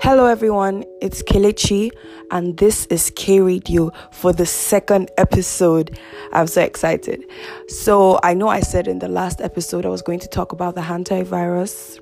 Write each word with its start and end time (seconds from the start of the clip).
Hello, 0.00 0.26
everyone. 0.26 0.84
It's 1.02 1.24
Kelechi, 1.24 1.90
and 2.30 2.56
this 2.56 2.86
is 2.86 3.10
K 3.16 3.40
Radio 3.40 3.90
for 4.12 4.32
the 4.32 4.46
second 4.46 5.10
episode. 5.18 5.98
I'm 6.32 6.46
so 6.46 6.62
excited. 6.62 7.24
So, 7.66 8.20
I 8.22 8.32
know 8.34 8.46
I 8.46 8.60
said 8.60 8.86
in 8.86 9.00
the 9.00 9.08
last 9.08 9.40
episode 9.40 9.84
I 9.84 9.88
was 9.88 10.00
going 10.00 10.20
to 10.20 10.28
talk 10.28 10.52
about 10.52 10.76
the 10.76 10.82
Hanta 10.82 11.24
virus. 11.24 11.98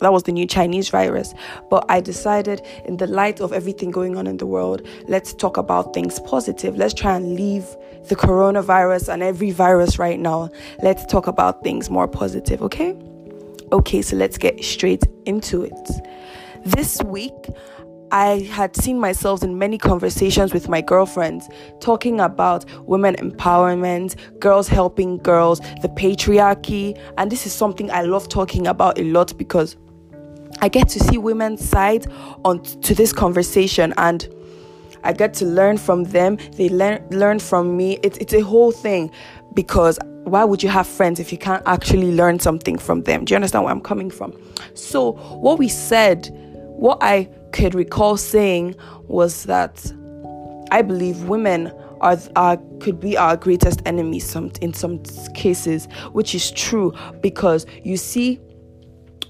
That 0.00 0.12
was 0.12 0.24
the 0.24 0.32
new 0.32 0.46
Chinese 0.48 0.88
virus. 0.88 1.32
But 1.70 1.84
I 1.88 2.00
decided, 2.00 2.60
in 2.86 2.96
the 2.96 3.06
light 3.06 3.40
of 3.40 3.52
everything 3.52 3.92
going 3.92 4.16
on 4.16 4.26
in 4.26 4.38
the 4.38 4.46
world, 4.46 4.84
let's 5.06 5.32
talk 5.32 5.56
about 5.56 5.94
things 5.94 6.18
positive. 6.20 6.76
Let's 6.76 6.94
try 6.94 7.14
and 7.14 7.36
leave 7.36 7.64
the 8.08 8.16
coronavirus 8.16 9.12
and 9.12 9.22
every 9.22 9.52
virus 9.52 9.96
right 9.96 10.18
now. 10.18 10.50
Let's 10.82 11.06
talk 11.06 11.28
about 11.28 11.62
things 11.62 11.88
more 11.88 12.08
positive, 12.08 12.62
okay? 12.62 12.96
Okay, 13.70 14.02
so 14.02 14.16
let's 14.16 14.38
get 14.38 14.64
straight 14.64 15.04
into 15.24 15.62
it. 15.62 15.90
This 16.64 17.02
week, 17.02 17.34
I 18.10 18.40
had 18.50 18.74
seen 18.74 18.98
myself 18.98 19.42
in 19.42 19.58
many 19.58 19.76
conversations 19.76 20.54
with 20.54 20.68
my 20.68 20.80
girlfriends 20.80 21.48
talking 21.80 22.20
about 22.20 22.64
women 22.86 23.16
empowerment, 23.16 24.16
girls 24.40 24.66
helping 24.66 25.18
girls, 25.18 25.60
the 25.82 25.88
patriarchy, 25.88 26.98
and 27.18 27.30
this 27.30 27.46
is 27.46 27.52
something 27.52 27.90
I 27.90 28.02
love 28.02 28.28
talking 28.28 28.66
about 28.66 28.98
a 28.98 29.04
lot 29.04 29.36
because 29.36 29.76
I 30.60 30.68
get 30.68 30.88
to 30.90 31.00
see 31.00 31.18
women's 31.18 31.66
side 31.66 32.06
on 32.44 32.62
to 32.62 32.94
this 32.94 33.12
conversation 33.12 33.92
and 33.98 34.26
I 35.04 35.12
get 35.12 35.34
to 35.34 35.44
learn 35.44 35.76
from 35.76 36.04
them. 36.04 36.38
They 36.56 36.68
learn 36.68 37.06
learn 37.10 37.38
from 37.38 37.76
me. 37.76 37.98
It's 38.02 38.18
it's 38.18 38.32
a 38.32 38.40
whole 38.40 38.72
thing 38.72 39.10
because 39.54 39.98
why 40.30 40.44
would 40.44 40.62
you 40.62 40.68
have 40.68 40.86
friends 40.86 41.20
if 41.20 41.32
you 41.32 41.38
can't 41.38 41.62
actually 41.66 42.12
learn 42.12 42.38
something 42.38 42.78
from 42.78 43.02
them? 43.02 43.24
Do 43.24 43.32
you 43.32 43.36
understand 43.36 43.64
where 43.64 43.72
I'm 43.72 43.80
coming 43.80 44.10
from? 44.10 44.32
So 44.74 45.12
what 45.12 45.58
we 45.58 45.68
said 45.68 46.28
what 46.78 46.98
I 47.02 47.28
could 47.52 47.74
recall 47.74 48.16
saying 48.16 48.76
was 49.08 49.44
that 49.44 49.92
I 50.70 50.80
believe 50.82 51.24
women 51.24 51.72
are, 52.00 52.16
are 52.36 52.56
could 52.78 53.00
be 53.00 53.16
our 53.16 53.36
greatest 53.36 53.82
enemies 53.84 54.28
some 54.28 54.52
in 54.60 54.72
some 54.74 55.02
cases, 55.34 55.88
which 56.12 56.36
is 56.36 56.52
true 56.52 56.94
because 57.20 57.66
you 57.82 57.96
see, 57.96 58.40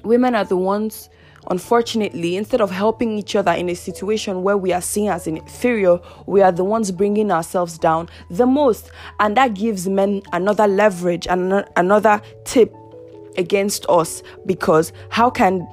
women 0.04 0.34
are 0.34 0.44
the 0.44 0.58
ones. 0.58 1.08
Unfortunately, 1.48 2.36
instead 2.36 2.60
of 2.60 2.70
helping 2.70 3.18
each 3.18 3.34
other 3.34 3.52
in 3.52 3.68
a 3.70 3.74
situation 3.74 4.42
where 4.42 4.56
we 4.56 4.72
are 4.72 4.82
seen 4.82 5.08
as 5.08 5.26
inferior, 5.26 5.98
we 6.26 6.42
are 6.42 6.52
the 6.52 6.64
ones 6.64 6.90
bringing 6.90 7.30
ourselves 7.30 7.78
down 7.78 8.08
the 8.30 8.46
most. 8.46 8.90
And 9.18 9.36
that 9.36 9.54
gives 9.54 9.88
men 9.88 10.22
another 10.32 10.66
leverage 10.66 11.26
and 11.26 11.64
another 11.76 12.20
tip 12.44 12.74
against 13.36 13.86
us 13.88 14.22
because 14.44 14.92
how 15.10 15.30
can 15.30 15.66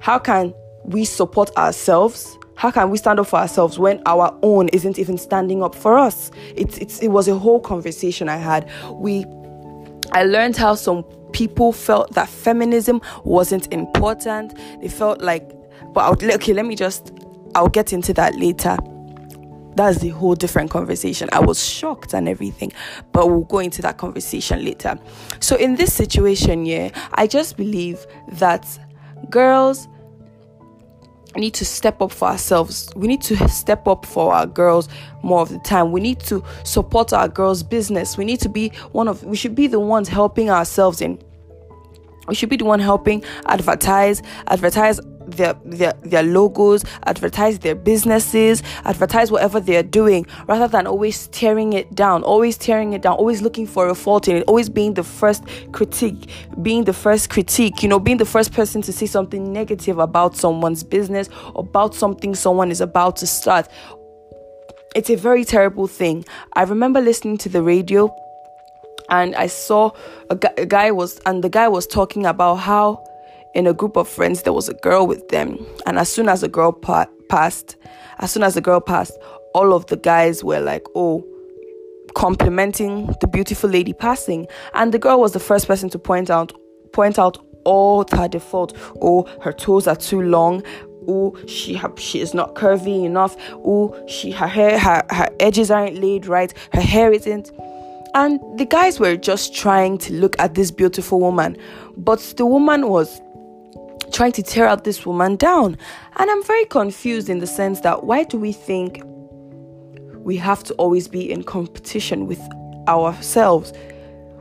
how 0.00 0.18
can 0.18 0.52
we 0.84 1.06
support 1.06 1.56
ourselves? 1.56 2.36
How 2.56 2.70
can 2.70 2.90
we 2.90 2.98
stand 2.98 3.18
up 3.18 3.26
for 3.26 3.38
ourselves 3.38 3.78
when 3.78 4.02
our 4.04 4.36
own 4.42 4.68
isn't 4.68 4.98
even 4.98 5.16
standing 5.16 5.62
up 5.62 5.74
for 5.74 5.96
us? 5.96 6.30
It's, 6.54 6.76
it's 6.78 6.98
it 6.98 7.08
was 7.08 7.26
a 7.26 7.38
whole 7.38 7.58
conversation 7.58 8.28
I 8.28 8.36
had. 8.36 8.68
We 8.90 9.24
I 10.14 10.22
learned 10.22 10.56
how 10.56 10.76
some 10.76 11.02
people 11.32 11.72
felt 11.72 12.12
that 12.14 12.28
feminism 12.28 13.00
wasn't 13.24 13.72
important. 13.72 14.56
They 14.80 14.88
felt 14.88 15.20
like, 15.20 15.50
but 15.92 16.00
I'll, 16.00 16.34
okay, 16.34 16.52
let 16.52 16.64
me 16.64 16.76
just, 16.76 17.12
I'll 17.56 17.68
get 17.68 17.92
into 17.92 18.14
that 18.14 18.36
later. 18.36 18.76
That's 19.74 19.98
the 19.98 20.10
whole 20.10 20.36
different 20.36 20.70
conversation. 20.70 21.28
I 21.32 21.40
was 21.40 21.62
shocked 21.66 22.14
and 22.14 22.28
everything, 22.28 22.72
but 23.10 23.26
we'll 23.26 23.42
go 23.42 23.58
into 23.58 23.82
that 23.82 23.98
conversation 23.98 24.64
later. 24.64 24.96
So, 25.40 25.56
in 25.56 25.74
this 25.74 25.92
situation, 25.92 26.64
yeah, 26.64 26.90
I 27.14 27.26
just 27.26 27.56
believe 27.56 28.06
that 28.34 28.66
girls 29.30 29.88
need 31.40 31.54
to 31.54 31.64
step 31.64 32.00
up 32.00 32.12
for 32.12 32.28
ourselves. 32.28 32.90
We 32.96 33.08
need 33.08 33.22
to 33.22 33.48
step 33.48 33.86
up 33.88 34.06
for 34.06 34.32
our 34.32 34.46
girls 34.46 34.88
more 35.22 35.40
of 35.40 35.48
the 35.48 35.58
time. 35.60 35.92
We 35.92 36.00
need 36.00 36.20
to 36.20 36.44
support 36.64 37.12
our 37.12 37.28
girls' 37.28 37.62
business. 37.62 38.16
We 38.16 38.24
need 38.24 38.40
to 38.40 38.48
be 38.48 38.70
one 38.92 39.08
of 39.08 39.22
we 39.24 39.36
should 39.36 39.54
be 39.54 39.66
the 39.66 39.80
ones 39.80 40.08
helping 40.08 40.50
ourselves 40.50 41.00
in 41.00 41.18
we 42.28 42.34
should 42.34 42.48
be 42.48 42.56
the 42.56 42.64
one 42.64 42.80
helping 42.80 43.22
advertise 43.46 44.22
advertise 44.46 45.00
their, 45.26 45.54
their 45.64 45.92
their 46.02 46.22
logos 46.22 46.84
advertise 47.06 47.58
their 47.60 47.74
businesses 47.74 48.62
advertise 48.84 49.30
whatever 49.30 49.60
they're 49.60 49.82
doing 49.82 50.26
rather 50.46 50.68
than 50.68 50.86
always 50.86 51.28
tearing 51.28 51.72
it 51.72 51.94
down 51.94 52.22
always 52.22 52.56
tearing 52.56 52.92
it 52.92 53.02
down 53.02 53.16
always 53.16 53.42
looking 53.42 53.66
for 53.66 53.88
a 53.88 53.94
fault 53.94 54.28
in 54.28 54.36
it 54.36 54.44
always 54.46 54.68
being 54.68 54.94
the 54.94 55.02
first 55.02 55.42
critique 55.72 56.30
being 56.62 56.84
the 56.84 56.92
first 56.92 57.30
critique 57.30 57.82
you 57.82 57.88
know 57.88 57.98
being 57.98 58.18
the 58.18 58.24
first 58.24 58.52
person 58.52 58.82
to 58.82 58.92
say 58.92 59.06
something 59.06 59.52
negative 59.52 59.98
about 59.98 60.36
someone's 60.36 60.82
business 60.82 61.28
about 61.56 61.94
something 61.94 62.34
someone 62.34 62.70
is 62.70 62.80
about 62.80 63.16
to 63.16 63.26
start. 63.26 63.68
It's 64.94 65.10
a 65.10 65.16
very 65.16 65.44
terrible 65.44 65.86
thing. 65.86 66.24
I 66.52 66.62
remember 66.62 67.00
listening 67.00 67.38
to 67.38 67.48
the 67.48 67.62
radio 67.62 68.14
and 69.08 69.34
I 69.34 69.48
saw 69.48 69.90
a, 70.30 70.36
gu- 70.36 70.54
a 70.56 70.66
guy 70.66 70.90
was 70.90 71.20
and 71.26 71.42
the 71.42 71.48
guy 71.48 71.68
was 71.68 71.86
talking 71.86 72.26
about 72.26 72.56
how 72.56 73.04
in 73.54 73.66
a 73.66 73.72
group 73.74 73.96
of 73.96 74.08
friends 74.08 74.42
there 74.42 74.52
was 74.52 74.68
a 74.68 74.74
girl 74.74 75.06
with 75.06 75.28
them. 75.28 75.64
And 75.86 75.98
as 75.98 76.08
soon 76.08 76.28
as 76.28 76.40
the 76.40 76.48
girl 76.48 76.72
pa- 76.72 77.06
passed 77.28 77.76
as 78.18 78.30
soon 78.30 78.42
as 78.42 78.54
the 78.54 78.60
girl 78.60 78.80
passed 78.80 79.16
all 79.54 79.72
of 79.72 79.86
the 79.86 79.96
guys 79.96 80.44
were 80.44 80.60
like 80.60 80.84
oh 80.94 81.24
complimenting 82.14 83.14
the 83.20 83.26
beautiful 83.26 83.68
lady 83.68 83.92
passing. 83.92 84.46
And 84.74 84.92
the 84.92 84.98
girl 84.98 85.20
was 85.20 85.32
the 85.32 85.40
first 85.40 85.66
person 85.66 85.88
to 85.90 85.98
point 85.98 86.30
out 86.30 86.52
point 86.92 87.18
out 87.18 87.38
all 87.64 88.04
her 88.12 88.28
default. 88.28 88.76
Oh 89.00 89.26
her 89.42 89.52
toes 89.52 89.86
are 89.86 89.96
too 89.96 90.22
long. 90.22 90.62
Oh 91.06 91.36
she 91.46 91.74
ha- 91.74 91.94
she 91.96 92.20
is 92.20 92.34
not 92.34 92.54
curvy 92.54 93.04
enough. 93.04 93.36
Oh 93.52 93.94
she 94.06 94.30
her 94.30 94.46
hair 94.46 94.78
her, 94.78 95.02
her 95.10 95.28
edges 95.40 95.70
aren't 95.70 95.96
laid 95.96 96.26
right. 96.26 96.52
Her 96.72 96.80
hair 96.80 97.12
isn't. 97.12 97.50
And 98.14 98.40
the 98.58 98.64
guys 98.64 99.00
were 99.00 99.16
just 99.16 99.54
trying 99.54 99.98
to 99.98 100.12
look 100.12 100.36
at 100.38 100.54
this 100.54 100.70
beautiful 100.70 101.18
woman, 101.18 101.56
but 101.96 102.20
the 102.36 102.46
woman 102.46 102.88
was 102.88 103.20
trying 104.14 104.32
to 104.32 104.42
tear 104.42 104.66
out 104.66 104.84
this 104.84 105.04
woman 105.04 105.36
down. 105.36 105.76
And 106.16 106.30
I'm 106.30 106.42
very 106.44 106.64
confused 106.66 107.28
in 107.28 107.40
the 107.40 107.46
sense 107.46 107.80
that 107.80 108.04
why 108.04 108.22
do 108.22 108.38
we 108.38 108.52
think 108.52 109.02
we 110.18 110.36
have 110.36 110.62
to 110.64 110.74
always 110.74 111.08
be 111.08 111.30
in 111.30 111.42
competition 111.42 112.26
with 112.26 112.40
ourselves? 112.88 113.72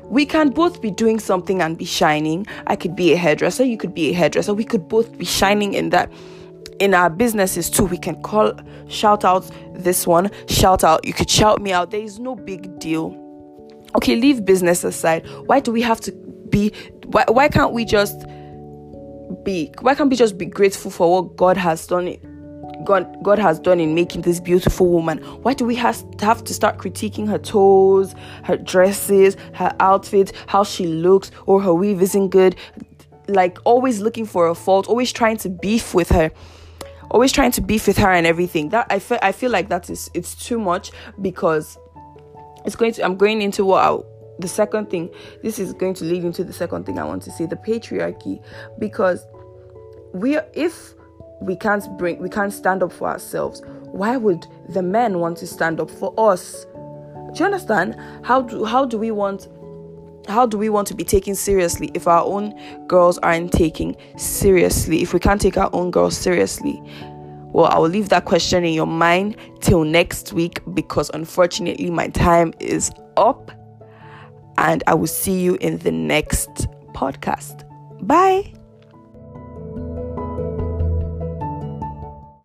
We 0.03 0.27
can 0.27 0.49
both 0.51 0.79
be 0.79 0.91
doing 0.91 1.19
something 1.19 1.61
and 1.61 1.75
be 1.75 1.85
shining. 1.85 2.45
I 2.67 2.75
could 2.75 2.95
be 2.95 3.13
a 3.13 3.17
hairdresser, 3.17 3.63
you 3.63 3.77
could 3.77 3.95
be 3.95 4.11
a 4.11 4.13
hairdresser. 4.13 4.53
We 4.53 4.63
could 4.63 4.87
both 4.87 5.17
be 5.17 5.25
shining 5.25 5.73
in 5.73 5.89
that 5.89 6.11
in 6.79 6.93
our 6.93 7.09
businesses 7.09 7.69
too 7.69 7.85
we 7.85 7.99
can 7.99 8.19
call 8.23 8.51
shout 8.87 9.23
out 9.23 9.49
this 9.75 10.07
one 10.07 10.31
shout 10.47 10.83
out 10.83 11.05
you 11.05 11.13
could 11.13 11.29
shout 11.29 11.61
me 11.61 11.71
out 11.71 11.91
there 11.91 12.01
is 12.01 12.17
no 12.17 12.35
big 12.35 12.79
deal 12.79 13.15
okay 13.95 14.15
leave 14.15 14.43
business 14.43 14.83
aside 14.83 15.23
why 15.45 15.59
do 15.59 15.71
we 15.71 15.83
have 15.83 16.01
to 16.01 16.11
be 16.49 16.73
why, 17.05 17.23
why 17.27 17.47
can't 17.47 17.73
we 17.73 17.85
just 17.85 18.25
be 19.43 19.71
why 19.81 19.95
can't 19.95 20.09
we 20.09 20.15
just 20.15 20.37
be 20.37 20.45
grateful 20.45 20.91
for 20.91 21.11
what 21.23 21.35
god 21.35 21.57
has 21.57 21.87
done 21.87 22.17
God, 22.83 23.23
God 23.23 23.39
has 23.39 23.59
done 23.59 23.79
in 23.79 23.95
making 23.95 24.23
this 24.23 24.39
beautiful 24.39 24.89
woman. 24.89 25.19
Why 25.41 25.53
do 25.53 25.63
we 25.63 25.75
have 25.75 26.09
to, 26.17 26.25
have 26.25 26.43
to 26.43 26.53
start 26.53 26.77
critiquing 26.77 27.27
her 27.29 27.37
toes, 27.37 28.13
her 28.43 28.57
dresses, 28.57 29.37
her 29.53 29.73
outfit, 29.79 30.33
how 30.47 30.63
she 30.63 30.87
looks, 30.87 31.31
or 31.45 31.61
her 31.61 31.73
weave 31.73 32.01
isn't 32.01 32.29
good? 32.29 32.55
Like 33.27 33.57
always 33.63 34.01
looking 34.01 34.25
for 34.25 34.47
a 34.47 34.55
fault, 34.55 34.87
always 34.87 35.13
trying 35.13 35.37
to 35.37 35.49
beef 35.49 35.93
with 35.93 36.09
her, 36.09 36.29
always 37.09 37.31
trying 37.31 37.51
to 37.51 37.61
beef 37.61 37.87
with 37.87 37.97
her 37.97 38.11
and 38.11 38.27
everything. 38.27 38.69
That 38.69 38.87
I 38.89 38.99
feel 38.99 39.19
I 39.21 39.31
feel 39.31 39.51
like 39.51 39.69
that 39.69 39.89
is 39.89 40.11
it's 40.13 40.35
too 40.35 40.59
much 40.59 40.91
because 41.21 41.77
it's 42.65 42.75
going 42.75 42.93
to 42.93 43.03
i'm 43.03 43.15
going 43.15 43.41
into 43.41 43.65
what 43.65 43.83
I, 43.83 43.97
the 44.43 44.47
second 44.47 44.89
thing 44.89 45.09
this 45.41 45.57
is 45.57 45.73
going 45.73 45.93
to 45.95 46.03
lead 46.03 46.23
into 46.23 46.43
the 46.43 46.53
second 46.53 46.85
thing 46.85 46.99
i 46.99 47.03
want 47.03 47.23
to 47.23 47.31
say 47.31 47.45
the 47.45 47.55
patriarchy. 47.55 48.43
Because 48.77 49.25
we 50.13 50.37
if 50.53 50.93
we 51.41 51.55
can't 51.55 51.85
bring 51.97 52.19
we 52.19 52.29
can't 52.29 52.53
stand 52.53 52.83
up 52.83 52.91
for 52.91 53.07
ourselves 53.07 53.61
why 53.93 54.17
would 54.17 54.45
the 54.69 54.81
men 54.81 55.19
want 55.19 55.37
to 55.37 55.47
stand 55.47 55.79
up 55.79 55.89
for 55.89 56.13
us? 56.17 56.65
Do 57.33 57.39
you 57.39 57.45
understand? 57.45 57.95
How 58.23 58.41
do 58.41 58.65
how 58.65 58.85
do 58.85 58.97
we 58.97 59.11
want 59.11 59.47
how 60.27 60.45
do 60.45 60.57
we 60.57 60.69
want 60.69 60.87
to 60.87 60.95
be 60.95 61.03
taken 61.03 61.35
seriously 61.35 61.91
if 61.93 62.07
our 62.07 62.23
own 62.23 62.53
girls 62.87 63.17
aren't 63.19 63.51
taking 63.51 63.95
seriously 64.17 65.01
if 65.01 65.13
we 65.13 65.19
can't 65.19 65.39
take 65.39 65.57
our 65.57 65.69
own 65.73 65.91
girls 65.91 66.17
seriously? 66.17 66.81
Well, 67.53 67.65
I 67.65 67.77
will 67.77 67.89
leave 67.89 68.09
that 68.09 68.25
question 68.25 68.63
in 68.65 68.73
your 68.73 68.87
mind 68.87 69.37
till 69.61 69.83
next 69.83 70.33
week 70.33 70.59
because 70.73 71.11
unfortunately 71.13 71.91
my 71.91 72.07
time 72.07 72.53
is 72.59 72.91
up. 73.15 73.51
And 74.63 74.81
I 74.87 74.95
will 74.95 75.07
see 75.07 75.41
you 75.41 75.55
in 75.61 75.77
the 75.79 75.91
next 75.91 76.67
podcast. 76.93 77.67
Bye. 78.01 78.53